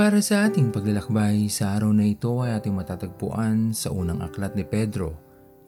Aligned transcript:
Para 0.00 0.24
sa 0.24 0.48
ating 0.48 0.72
paglalakbay 0.72 1.52
sa 1.52 1.76
araw 1.76 1.92
na 1.92 2.08
ito 2.08 2.40
ay 2.40 2.56
ating 2.56 2.72
matatagpuan 2.72 3.76
sa 3.76 3.92
unang 3.92 4.24
aklat 4.24 4.56
ni 4.56 4.64
Pedro, 4.64 5.12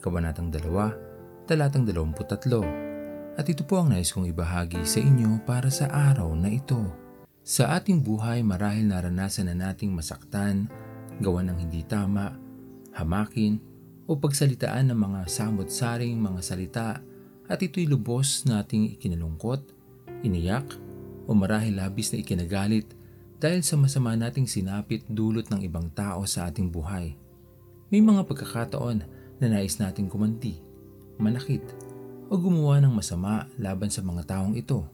Kabanatang 0.01 0.49
2, 0.49 1.45
Talatang 1.45 1.85
23. 1.85 3.37
At 3.37 3.45
ito 3.45 3.61
po 3.69 3.85
ang 3.85 3.93
nais 3.93 4.09
kong 4.09 4.33
ibahagi 4.33 4.89
sa 4.89 5.05
inyo 5.05 5.45
para 5.45 5.69
sa 5.69 5.93
araw 5.93 6.33
na 6.33 6.49
ito. 6.49 6.81
Sa 7.45 7.77
ating 7.77 8.01
buhay 8.01 8.41
marahil 8.41 8.89
naranasan 8.89 9.53
na 9.53 9.69
nating 9.69 9.93
masaktan, 9.93 10.65
gawa 11.21 11.45
ng 11.45 11.69
hindi 11.69 11.85
tama, 11.85 12.33
hamakin, 12.97 13.61
o 14.09 14.17
pagsalitaan 14.17 14.97
ng 14.97 14.97
mga 14.97 15.21
samot-saring 15.29 16.17
mga 16.17 16.41
salita 16.41 17.05
at 17.53 17.61
ito'y 17.61 17.85
lubos 17.85 18.49
nating 18.49 18.97
ikinalungkot, 18.97 19.61
iniyak, 20.25 20.73
o 21.29 21.37
marahil 21.37 21.77
labis 21.77 22.17
na 22.17 22.25
ikinagalit 22.25 23.02
dahil 23.43 23.67
sa 23.67 23.75
masama 23.75 24.15
nating 24.15 24.47
sinapit 24.47 25.03
dulot 25.11 25.51
ng 25.51 25.67
ibang 25.67 25.91
tao 25.91 26.23
sa 26.31 26.47
ating 26.47 26.71
buhay. 26.71 27.19
May 27.91 27.99
mga 27.99 28.23
pagkakataon 28.31 29.03
na 29.43 29.47
nais 29.51 29.83
nating 29.83 30.07
kumanti, 30.07 30.63
manakit, 31.19 31.67
o 32.31 32.39
gumawa 32.39 32.79
ng 32.79 32.95
masama 32.95 33.51
laban 33.59 33.91
sa 33.91 33.99
mga 34.07 34.23
taong 34.31 34.55
ito. 34.55 34.87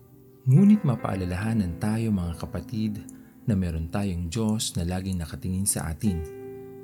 Ngunit 0.49 0.81
mapaalalahanan 0.81 1.77
tayo 1.77 2.09
mga 2.09 2.41
kapatid 2.41 3.05
na 3.45 3.53
meron 3.53 3.93
tayong 3.93 4.33
Diyos 4.33 4.73
na 4.81 4.89
laging 4.89 5.21
nakatingin 5.21 5.69
sa 5.69 5.93
atin. 5.93 6.25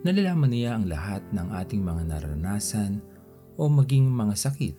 Nalalaman 0.05 0.53
niya 0.53 0.77
ang 0.77 0.85
lahat 0.85 1.25
ng 1.33 1.49
ating 1.49 1.81
mga 1.81 2.13
naranasan 2.13 3.01
o 3.57 3.73
maging 3.73 4.13
mga 4.13 4.37
sakit 4.37 4.77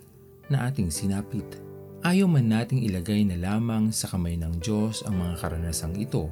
na 0.53 0.69
ating 0.69 0.93
sinapit. 0.93 1.65
Ayaw 2.05 2.29
man 2.29 2.45
nating 2.45 2.85
ilagay 2.85 3.25
na 3.25 3.41
lamang 3.41 3.89
sa 3.89 4.05
kamay 4.05 4.37
ng 4.37 4.61
Diyos 4.61 5.01
ang 5.01 5.17
mga 5.17 5.41
karanasang 5.41 5.97
ito, 5.97 6.29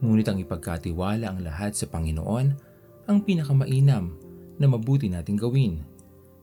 ngunit 0.00 0.26
ang 0.28 0.38
ipagkatiwala 0.40 1.28
ang 1.28 1.44
lahat 1.44 1.76
sa 1.76 1.88
Panginoon 1.88 2.46
ang 3.08 3.18
pinakamainam 3.24 4.16
na 4.56 4.66
mabuti 4.68 5.08
nating 5.08 5.40
gawin. 5.40 5.80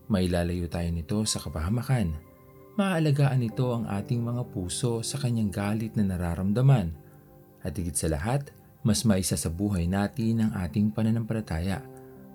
Mailalayo 0.08 0.66
tayo 0.69 0.89
nito 0.89 1.22
sa 1.27 1.41
kapahamakan. 1.41 2.16
Maaalagaan 2.78 3.41
nito 3.41 3.73
ang 3.73 3.89
ating 3.89 4.22
mga 4.22 4.45
puso 4.53 5.02
sa 5.02 5.17
kanyang 5.17 5.50
galit 5.50 5.97
na 5.97 6.05
nararamdaman. 6.05 6.94
At 7.66 7.73
higit 7.73 7.97
sa 7.97 8.08
lahat, 8.08 8.53
mas 8.85 9.03
maisa 9.03 9.33
sa 9.33 9.50
buhay 9.50 9.89
natin 9.89 10.47
ang 10.47 10.52
ating 10.53 10.94
pananampalataya 10.94 11.81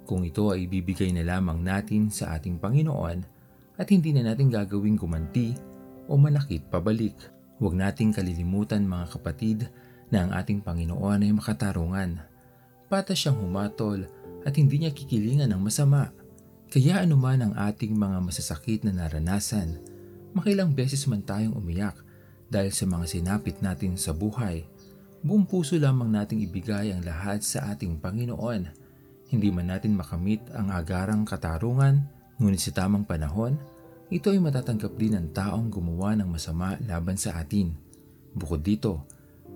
kung 0.04 0.26
ito 0.26 0.50
ay 0.50 0.66
ibibigay 0.66 1.14
na 1.14 1.22
lamang 1.22 1.62
natin 1.62 2.10
sa 2.10 2.34
ating 2.36 2.58
Panginoon 2.58 3.18
at 3.78 3.86
hindi 3.88 4.12
na 4.12 4.26
natin 4.26 4.50
gagawing 4.50 4.98
gumanti 4.98 5.54
o 6.10 6.18
manakit 6.18 6.66
pabalik. 6.68 7.16
Huwag 7.62 7.78
nating 7.78 8.12
kalilimutan 8.12 8.82
mga 8.82 9.06
kapatid 9.16 9.70
na 10.12 10.28
ang 10.28 10.30
ating 10.36 10.60
Panginoon 10.60 11.24
ay 11.24 11.32
makatarungan. 11.32 12.20
Patas 12.92 13.24
siyang 13.24 13.40
humatol 13.40 14.04
at 14.44 14.52
hindi 14.60 14.84
niya 14.84 14.92
kikilingan 14.92 15.48
ng 15.48 15.62
masama. 15.64 16.12
Kaya 16.68 17.00
anuman 17.00 17.40
ang 17.40 17.54
ating 17.56 17.96
mga 17.96 18.20
masasakit 18.20 18.84
na 18.84 18.92
naranasan, 18.92 19.80
makilang 20.36 20.76
beses 20.76 21.08
man 21.08 21.24
tayong 21.24 21.56
umiyak 21.56 21.96
dahil 22.52 22.68
sa 22.68 22.84
mga 22.84 23.08
sinapit 23.08 23.64
natin 23.64 23.96
sa 23.96 24.12
buhay. 24.12 24.68
Buong 25.24 25.48
puso 25.48 25.80
lamang 25.80 26.12
nating 26.12 26.44
ibigay 26.44 26.92
ang 26.92 27.00
lahat 27.00 27.40
sa 27.40 27.72
ating 27.72 27.96
Panginoon. 27.96 28.68
Hindi 29.32 29.48
man 29.48 29.72
natin 29.72 29.96
makamit 29.96 30.44
ang 30.52 30.68
agarang 30.68 31.24
katarungan, 31.24 32.04
ngunit 32.36 32.60
sa 32.60 32.84
tamang 32.84 33.08
panahon, 33.08 33.56
ito 34.12 34.28
ay 34.28 34.36
matatanggap 34.44 34.92
din 35.00 35.16
ng 35.16 35.32
taong 35.32 35.72
gumawa 35.72 36.12
ng 36.20 36.28
masama 36.28 36.76
laban 36.84 37.16
sa 37.16 37.40
atin. 37.40 37.72
Bukod 38.36 38.60
dito, 38.60 39.08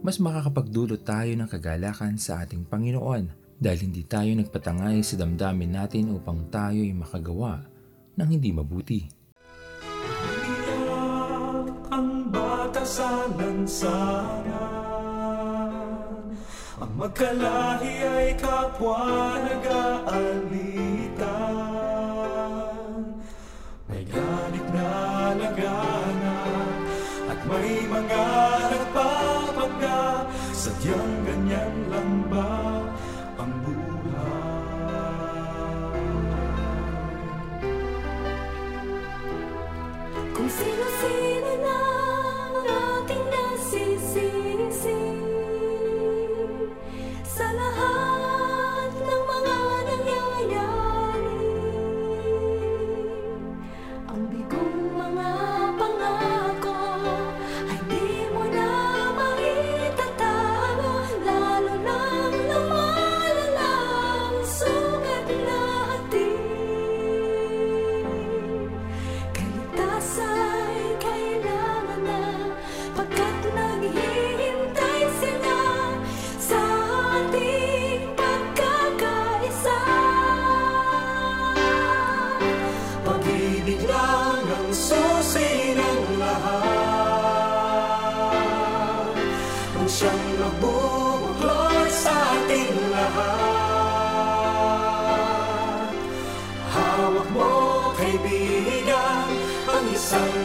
mas 0.06 0.22
makakapagdulot 0.22 1.02
tayo 1.02 1.34
ng 1.34 1.50
kagalakan 1.50 2.14
sa 2.14 2.46
ating 2.46 2.62
Panginoon 2.70 3.26
dahil 3.58 3.90
hindi 3.90 4.06
tayo 4.06 4.30
nagpatangay 4.38 5.02
sa 5.02 5.18
damdamin 5.18 5.74
natin 5.74 6.14
upang 6.14 6.46
tayo 6.46 6.78
ay 6.78 6.94
makagawa 6.94 7.66
ng 8.14 8.28
hindi 8.30 8.54
mabuti. 8.54 9.02
Umiyak 10.06 11.90
ang 11.90 12.30
bata 12.30 12.86
sa 12.86 13.26
Ang 16.76 16.92
magkalahi 17.02 17.94
ay 18.06 18.36
kapwa 18.38 19.34
nag-aalitan 19.42 20.46
May 23.90 24.04
galit 24.06 24.66
na 24.70 24.92
laganap 25.40 26.76
At 27.32 27.40
may 27.48 27.80
mga 27.88 28.55
Sadyang 30.86 31.18
ganyan 31.26 31.74
lang 31.90 32.30
ba 32.30 32.46
ang 33.42 33.50
buhay? 33.66 34.06
Kung 40.30 40.46
sino-sino 40.46 41.25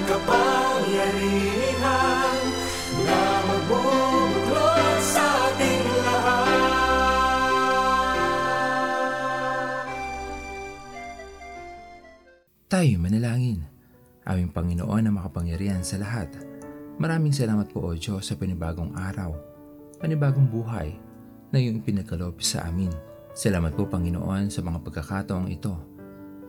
kapangyarihan 0.07 2.39
Na 3.07 3.21
magbubuklod 3.47 4.99
sa 5.03 5.25
ating 5.51 5.87
Tayo 12.71 12.95
manalangin. 12.99 13.67
Aming 14.23 14.55
Panginoon 14.55 15.03
na 15.03 15.11
makapangyarihan 15.11 15.83
sa 15.83 15.99
lahat. 15.99 16.31
Maraming 17.01 17.33
salamat 17.35 17.67
po 17.73 17.83
o 17.83 17.97
Diyos 17.97 18.29
sa 18.29 18.37
panibagong 18.37 18.93
araw, 18.95 19.33
panibagong 19.97 20.47
buhay 20.47 20.93
na 21.51 21.59
iyong 21.59 21.83
pinagkaloob 21.83 22.39
sa 22.39 22.63
amin. 22.69 22.93
Salamat 23.35 23.75
po 23.75 23.83
Panginoon 23.89 24.47
sa 24.47 24.63
mga 24.63 24.79
pagkakataong 24.87 25.51
ito 25.51 25.75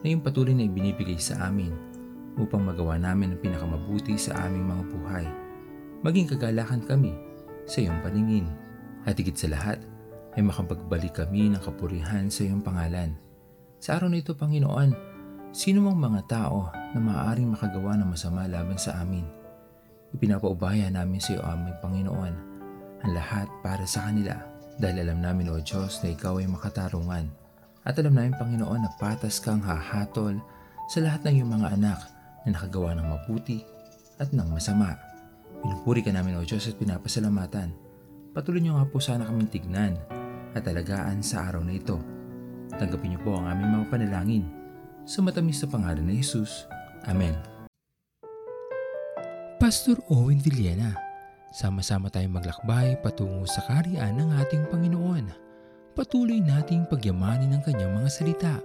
na 0.03 0.11
iyong 0.11 0.23
patuloy 0.23 0.55
na 0.55 0.67
ibinibigay 0.67 1.19
sa 1.19 1.51
amin 1.51 1.92
upang 2.41 2.65
magawa 2.65 2.97
namin 2.97 3.37
ang 3.37 3.41
pinakamabuti 3.41 4.17
sa 4.17 4.49
aming 4.49 4.69
mga 4.69 4.85
buhay. 4.89 5.27
Maging 6.03 6.33
kagalakan 6.37 6.83
kami 6.85 7.13
sa 7.69 7.85
iyong 7.85 8.01
paningin 8.01 8.47
at 9.05 9.19
higit 9.19 9.37
sa 9.37 9.51
lahat 9.53 9.79
ay 10.37 10.43
makapagbalik 10.43 11.13
kami 11.13 11.53
ng 11.53 11.61
kapurihan 11.61 12.33
sa 12.33 12.45
iyong 12.49 12.65
pangalan. 12.65 13.13
Sa 13.83 13.99
araw 13.99 14.09
na 14.09 14.23
ito 14.23 14.33
Panginoon, 14.33 15.13
Sino 15.53 15.85
mang 15.85 16.01
mga 16.01 16.25
tao 16.33 16.73
na 16.97 16.97
maaaring 16.97 17.53
makagawa 17.53 17.93
ng 18.01 18.09
masama 18.09 18.49
laban 18.49 18.81
sa 18.81 19.05
amin, 19.05 19.29
ipinapaubaya 20.17 20.89
namin 20.89 21.21
sa 21.21 21.37
iyo 21.37 21.45
aming 21.45 21.77
Panginoon 21.85 22.35
ang 23.05 23.13
lahat 23.13 23.53
para 23.61 23.85
sa 23.85 24.09
kanila 24.09 24.41
dahil 24.81 25.05
alam 25.05 25.21
namin 25.21 25.53
o 25.53 25.61
Diyos 25.61 26.01
na 26.01 26.17
Ikaw 26.17 26.41
ay 26.41 26.49
makatarungan 26.49 27.29
at 27.85 27.95
alam 28.01 28.17
namin 28.17 28.33
Panginoon 28.33 28.81
na 28.81 28.97
patas 28.97 29.45
kang 29.45 29.61
hahatol 29.61 30.41
sa 30.89 31.05
lahat 31.05 31.21
ng 31.29 31.45
iyong 31.45 31.53
mga 31.53 31.69
anak 31.77 32.01
na 32.45 32.55
nakagawa 32.55 32.95
ng 32.97 33.07
mabuti 33.07 33.63
at 34.19 34.31
ng 34.35 34.49
masama. 34.51 34.99
Pinupuri 35.63 36.03
ka 36.03 36.11
namin 36.11 36.39
o 36.39 36.47
Diyos 36.47 36.67
at 36.67 36.79
pinapasalamatan. 36.79 37.71
Patuloy 38.35 38.61
niyo 38.61 38.77
nga 38.77 38.89
po 38.89 38.99
sana 38.99 39.29
kaming 39.29 39.51
tignan 39.51 39.95
at 40.53 40.65
alagaan 40.67 41.23
sa 41.23 41.47
araw 41.47 41.63
na 41.63 41.77
ito. 41.77 41.99
Tanggapin 42.73 43.15
niyo 43.15 43.21
po 43.23 43.37
ang 43.39 43.47
aming 43.47 43.81
mga 43.81 43.87
panalangin 43.93 44.45
sa 45.07 45.21
matamis 45.21 45.61
na 45.63 45.69
pangalan 45.69 46.05
ni 46.07 46.19
Jesus. 46.19 46.67
Amen. 47.07 47.35
Pastor 49.63 50.03
Owen 50.11 50.43
Villena, 50.43 51.13
Sama-sama 51.53 52.09
tayong 52.09 52.41
maglakbay 52.41 52.97
patungo 53.05 53.45
sa 53.45 53.61
kariyan 53.69 54.17
ng 54.17 54.41
ating 54.41 54.73
Panginoon. 54.73 55.29
Patuloy 55.93 56.41
nating 56.41 56.89
pagyamanin 56.89 57.53
ang 57.53 57.61
kanyang 57.61 57.93
mga 57.93 58.09
salita 58.09 58.57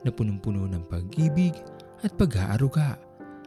na 0.00 0.08
punong-puno 0.08 0.64
ng 0.64 0.88
pag-ibig 0.88 1.52
at 2.00 2.16
pag-aaruga. 2.16 2.96